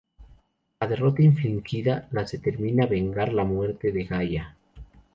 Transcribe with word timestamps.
La 0.79 0.87
derrota 0.87 1.21
infligida 1.21 2.07
las 2.09 2.31
determina 2.31 2.87
vengar 2.87 3.31
la 3.33 3.43
muerte 3.43 3.91
de 3.91 4.05
Gaia. 4.05 4.57